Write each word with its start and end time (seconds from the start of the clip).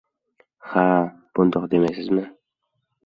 —Ha-a-a! 0.69 1.03
Bundoq 1.37 1.69
demaysizmi? 1.75 2.25